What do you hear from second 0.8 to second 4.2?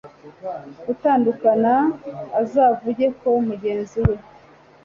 gutandukana azavuge ko mugenzi we